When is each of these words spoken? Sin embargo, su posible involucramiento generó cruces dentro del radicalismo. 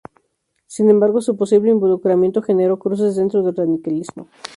Sin 0.65 0.89
embargo, 0.89 1.21
su 1.21 1.37
posible 1.37 1.69
involucramiento 1.69 2.41
generó 2.41 2.79
cruces 2.79 3.15
dentro 3.15 3.43
del 3.43 3.55
radicalismo. 3.55 4.27